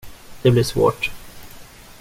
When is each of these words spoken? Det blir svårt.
Det 0.43 0.51
blir 0.51 0.63
svårt. 0.63 1.11